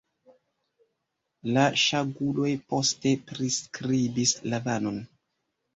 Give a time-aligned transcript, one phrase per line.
[1.57, 5.03] La saĝuloj poste priskribis Lavanon.